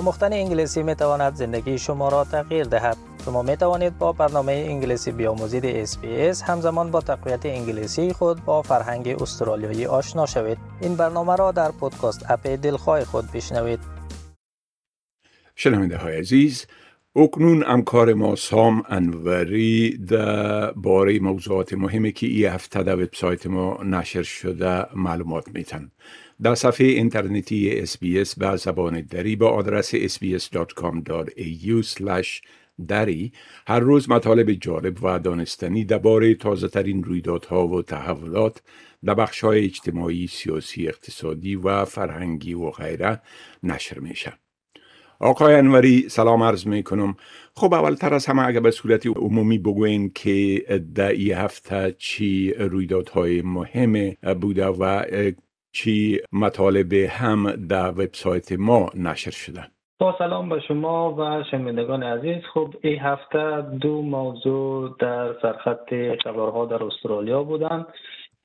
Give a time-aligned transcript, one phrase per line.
[0.00, 2.96] آموختن انگلیسی می تواند زندگی شما را تغییر دهد.
[3.24, 9.22] شما می توانید با برنامه انگلیسی بیاموزید SBS همزمان با تقویت انگلیسی خود با فرهنگ
[9.22, 10.58] استرالیایی آشنا شوید.
[10.80, 13.80] این برنامه را در پودکاست اپ دلخواه خود بشنوید.
[15.56, 16.66] شنونده های عزیز
[17.16, 23.82] اکنون امکار ما سام انوری در باره موضوعات مهمی که ای هفته در وبسایت ما
[23.84, 25.90] نشر شده معلومات میتن
[26.42, 31.82] در صفحه اینترنتی SBS به زبان دری با آدرس sbs.com.au
[32.88, 33.32] دری
[33.66, 38.62] هر روز مطالب جالب و دانستنی درباره تازه ترین رویدادها و تحولات
[39.04, 43.22] در بخش های اجتماعی، سیاسی، اقتصادی و فرهنگی و غیره
[43.62, 44.32] نشر میشه.
[45.20, 47.14] آقای انوری سلام عرض می کنم
[47.56, 50.62] خب اولتر از همه اگر به صورت عمومی بگوین که
[50.94, 55.04] در این هفته چی رویدادهای مهم بوده و
[55.72, 59.62] چی مطالب هم در وبسایت ما نشر شده.
[59.98, 62.42] با سلام به شما و شنوندگان عزیز.
[62.54, 67.86] خب این هفته دو موضوع در سرخط خبرها در استرالیا بودند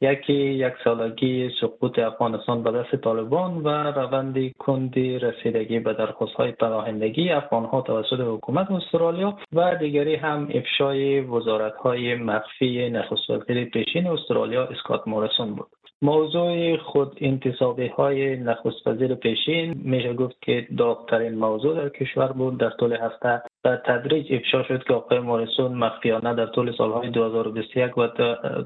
[0.01, 6.51] یکی یک سالگی سقوط افغانستان به دست طالبان و روند کندی رسیدگی به درخواست های
[6.51, 13.65] پناهندگی افغان ها توسط حکومت استرالیا و دیگری هم افشای وزارت های مخفی نخست وزیر
[13.65, 15.67] پیشین استرالیا اسکات موریسون بود.
[16.01, 22.57] موضوع خود انتصابی های نخست وزیر پیشین میشه گفت که داغترین موضوع در کشور بود.
[22.57, 27.97] در طول هفته و تدریج افشا شد که آقای موریسون مخفیانه در طول سالهای 2021
[27.97, 28.07] و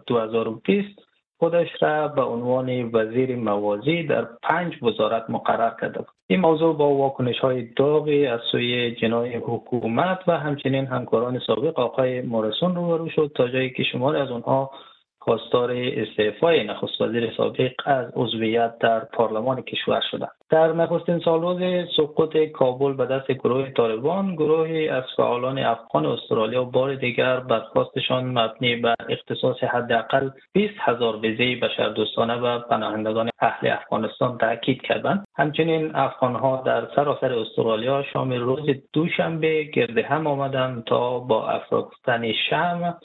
[0.07, 1.08] 2020
[1.39, 6.07] خودش را به عنوان وزیر موازی در پنج وزارت مقرر کرده بود.
[6.27, 12.21] این موضوع با واکنش های داغی از سوی جنای حکومت و همچنین همکاران سابق آقای
[12.21, 14.71] مورسون روبرو شد تا جایی که شماری از آنها
[15.19, 20.38] خواستار استعفای نخست وزیر سابق از عضویت در پارلمان کشور شدند.
[20.49, 26.95] در نخستین سالروز سقوط کابل به دست گروه طالبان گروهی از فعالان افغان استرالیا بار
[26.95, 34.81] دیگر برخواستشان مبنی بر اختصاص حداقل 20 هزار ویزه بشردوستانه و پناهندگان اهل افغانستان تاکید
[34.81, 35.25] کردند.
[35.35, 42.97] همچنین افغانها در سراسر استرالیا شامل روز دوشنبه گرد هم آمدند تا با افراختن شم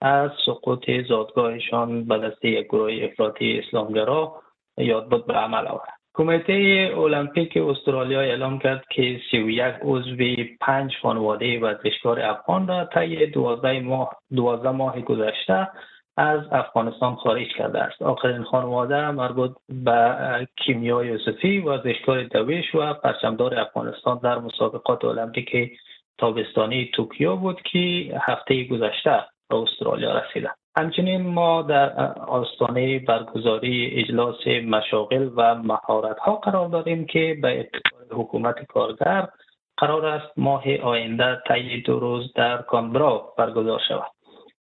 [0.00, 4.32] از سقوط زادگاهشان به دست یک گروه افراطی اسلامگرا
[4.78, 6.01] یاد بود به عمل آورد.
[6.14, 10.16] کمیته المپیک استرالیا اعلام کرد که 31 عضو
[10.60, 15.68] پنج خانواده ورزشکار افغان را طی 12 ماه 12 ماه گذشته
[16.16, 18.02] از افغانستان خارج کرده است.
[18.02, 25.78] آخرین خانواده مربوط به کیمیا یوسفی ورزشکار دویش و پرچمدار افغانستان در مسابقات المپیک
[26.18, 27.78] تابستانی توکیو بود که
[28.20, 36.36] هفته گذشته به استرالیا رسیدن همچنین ما در آستانه برگزاری اجلاس مشاغل و مهارت ها
[36.36, 39.28] قرار داریم که به اتفاق حکومت کارگر
[39.76, 44.10] قرار است ماه آینده طی دو روز در کانبرا برگزار شود.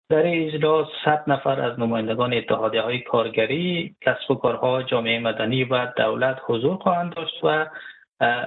[0.08, 5.86] در اجلاس 100 نفر از نمایندگان اتحادیه های کارگری، کسب و کارها، جامعه مدنی و
[5.96, 7.66] دولت حضور خواهند داشت و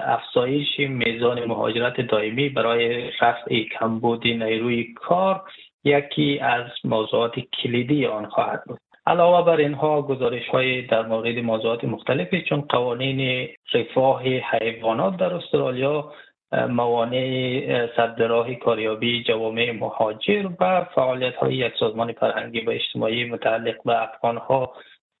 [0.04, 5.42] افزایش میزان مهاجرت دائمی برای رفع کمبود نیروی کار
[5.84, 8.78] یکی از موضوعات کلیدی آن خواهد بود.
[9.06, 16.12] علاوه بر اینها گزارش های در مورد موضوعات مختلفی چون قوانین رفاه حیوانات در استرالیا
[16.68, 18.16] موانع صد
[18.64, 24.72] کاریابی جوامع مهاجر و فعالیت های یک سازمان فرهنگی و اجتماعی متعلق به افغان ها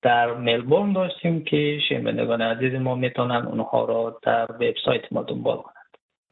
[0.02, 5.73] در ملبورن داشتیم که شنوندگان عزیز ما می‌تونن اونها را در وبسایت ما دنبال کنند.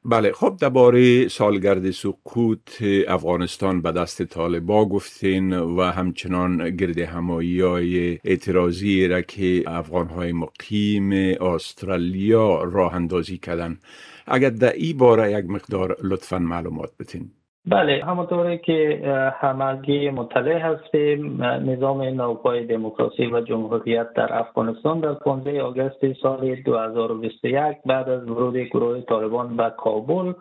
[0.04, 8.18] بله خب درباره سالگرد سقوط افغانستان به دست طالبا گفتین و همچنان گرد همایی های
[8.24, 13.78] اعتراضی را که افغان های مقیم استرالیا راه اندازی کردن.
[14.26, 17.30] اگر در ای باره یک مقدار لطفا معلومات بتین.
[17.66, 19.00] بله همونطوری که
[19.40, 21.42] همگی مطلع هستیم.
[21.42, 28.56] نظام نوپای دموکراسی و جمهوریت در افغانستان در 15 آگوست سال 2021 بعد از ورود
[28.56, 30.32] گروه طالبان به کابل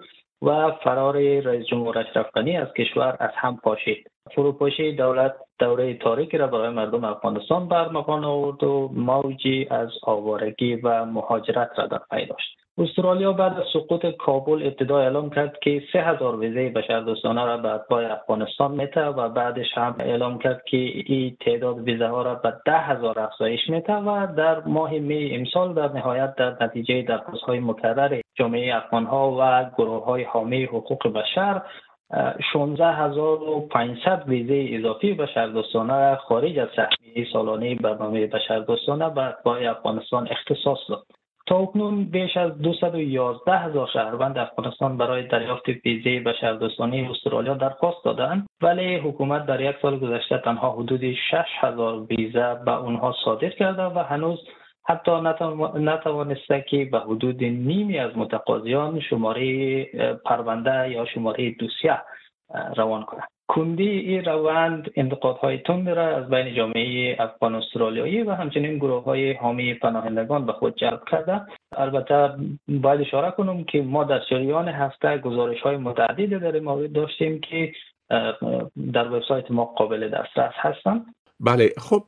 [0.42, 4.12] و فرار رئیس جمهور اشرف غنی از کشور از هم پاشید.
[4.36, 11.06] فروپاشی دولت دوره تاریکی را برای مردم افغانستان برمغان آورد و موجی از آوارگی و
[11.06, 12.58] مهاجرت را در پی داشت.
[12.82, 17.70] استرالیا بعد از سقوط کابل ابتدا اعلام کرد که سه هزار ویزه بشردوستانه را به
[17.70, 22.54] اتباع افغانستان میته و بعدش هم اعلام کرد که این تعداد ویزه ها را به
[22.66, 27.60] ده هزار افزایش میته و در ماه می امسال در نهایت در نتیجه درخواست های
[27.60, 31.62] مکرر جامعه افغان ها و گروه های حامی حقوق بشر
[32.54, 41.21] 16500 ویزه اضافی بشردوستانه خارج از سهمیه سالانه برنامه بشردوستانه به اتباع افغانستان اختصاص داد.
[41.52, 48.96] اکنون بیش از 211 هزار شهروند افغانستان برای دریافت ویزه بشردوستانه استرالیا درخواست دادند ولی
[48.96, 51.18] حکومت در یک سال گذشته تنها حدود 6
[51.60, 54.40] هزار ویزه به اونها صادر کرده و هنوز
[54.86, 55.12] حتی
[55.76, 59.84] نتوانسته که به حدود نیمی از متقاضیان شماره
[60.26, 62.02] پرونده یا شماره دوسیه
[62.76, 63.28] روان کنند.
[63.52, 69.34] کندی این روند انتقادهای تند را از بین جامعه افغان استرالیایی و همچنین گروه های
[69.34, 71.42] حامی پناهندگان به خود جلب کرده.
[71.78, 72.30] البته
[72.68, 77.72] باید اشاره کنم که ما در شریان هفته گزارش های متعددی در مورد داشتیم که
[78.94, 81.06] در وبسایت ما قابل دسترس هستند.
[81.44, 82.06] بله خب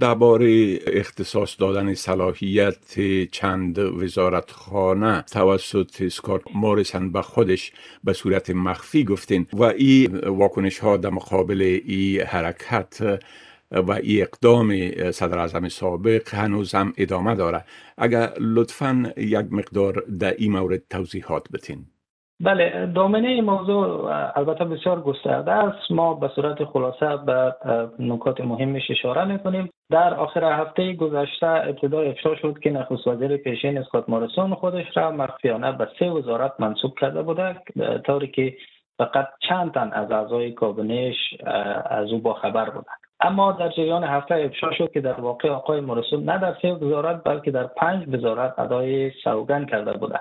[0.00, 3.00] درباره اختصاص دادن صلاحیت
[3.32, 7.72] چند وزارتخانه توسط اسکار مارسن به خودش
[8.04, 13.20] به صورت مخفی گفتین و این واکنش ها در مقابل این حرکت
[13.70, 17.64] و این اقدام صدر اعظم سابق هنوز هم ادامه داره.
[17.98, 21.86] اگر لطفا یک مقدار در این مورد توضیحات بتین.
[22.40, 25.90] بله دامنه این موضوع البته بسیار گسترده است.
[25.90, 27.54] ما به صورت خلاصه به
[27.98, 33.78] نکات مهمش اشاره می‌کنیم در آخر هفته گذشته ابتدا افشا شد که نخست وزیر پیشین
[33.78, 37.56] اسکات مارسون خودش را مخفیانه به سه وزارت منصوب کرده بوده
[38.06, 38.54] طوری که
[38.98, 41.16] فقط چند تن از اعضای کابینش
[41.86, 42.98] از او با خبر بودند.
[43.20, 47.24] اما در جریان هفته افشا شد که در واقع آقای مارسون نه در سه وزارت
[47.24, 50.20] بلکه در پنج وزارت ادای سوگن کرده بوده.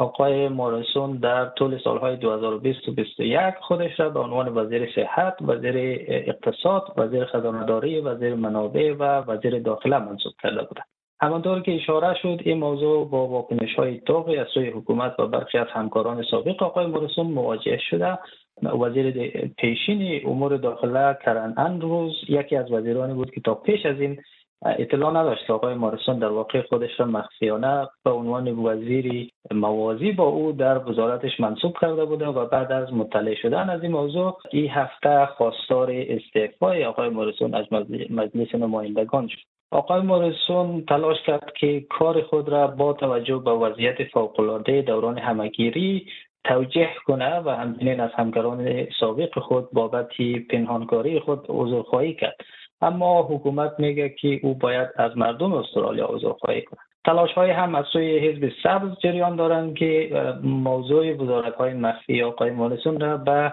[0.00, 5.74] آقای مورسون در طول سالهای 2020 و 2021 خودش را به عنوان وزیر صحت، وزیر
[6.08, 10.86] اقتصاد، وزیر خزانه‌داری، وزیر منابع و وزیر داخله منصوب کرده بودند.
[11.22, 15.58] همانطور که اشاره شد این موضوع با واکنش های توقی از سوی حکومت و برخی
[15.58, 18.18] از همکاران سابق آقای مورسون مواجه شده
[18.62, 19.10] وزیر
[19.58, 24.18] پیشین امور داخله کرن اندروز یکی از وزیرانی بود که تا پیش از این
[24.62, 25.50] اطلاع نداشت.
[25.50, 31.40] آقای مارسون در واقع خودش را مخفیانه به عنوان وزیری موازی با او در وزارتش
[31.40, 36.84] منصوب کرده بوده و بعد از مطلع شدن از این موضوع این هفته خواستار استعفای
[36.84, 37.66] آقای مارسون از
[38.10, 39.38] مجلس نمایندگان شد.
[39.70, 46.06] آقای مورسون تلاش کرد که کار خود را با توجه به وضعیت فوقالعاده دوران همگیری
[46.44, 50.08] توجه کنه و همچنین از همکاران سابق خود بابت
[50.50, 52.36] پنهانکاری خود عذرخواهی کرد.
[52.82, 57.84] اما حکومت میگه که او باید از مردم استرالیا عذرخواهی کنه تلاش های هم از
[57.92, 60.10] سوی حزب سبز جریان دارند که
[60.42, 63.52] موضوع وزارت های مخفی آقای مالسون را به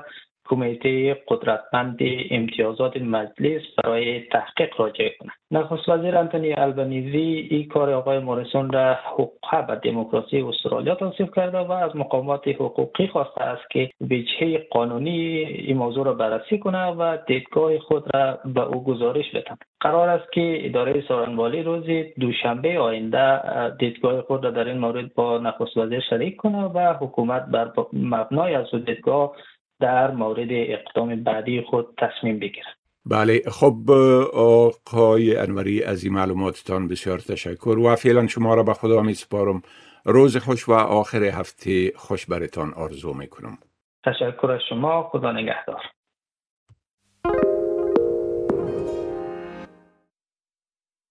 [0.50, 1.98] کمیته قدرتمند
[2.32, 8.94] امتیازات مجلس برای تحقیق راجع کنند نخست وزیر انتونی البنیزی این کار آقای موریسون را
[8.94, 15.18] حقوق به دموکراسی استرالیا توصیف کرده و از مقامات حقوقی خواسته است که وجهه قانونی
[15.46, 20.32] این موضوع را بررسی کنه و دیدگاه خود را به او گزارش بدن قرار است
[20.32, 21.86] که اداره سارنوالی روز
[22.20, 23.42] دوشنبه آینده
[23.80, 28.56] دیدگاه خود را در این مورد با نخست وزیر شریک کنه و حکومت بر مبنای
[28.56, 29.36] از دیدگاه
[29.80, 32.78] در مورد اقدام بعدی خود تصمیم بگیرد.
[33.06, 33.92] بله خب
[34.34, 39.62] آقای انوری از این معلوماتتان بسیار تشکر و فعلا شما را به خدا می سپارم
[40.06, 43.58] روز خوش و آخر هفته خوش برتان آرزو می کنم
[44.06, 45.82] تشکر از شما خدا نگهدار.